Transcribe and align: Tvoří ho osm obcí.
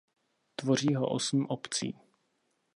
Tvoří 0.55 0.95
ho 0.95 1.09
osm 1.09 1.45
obcí. 1.49 1.97